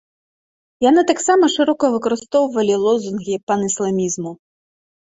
[0.89, 4.37] Яны таксама шырока выкарыстоўвалі лозунгі панісламізму.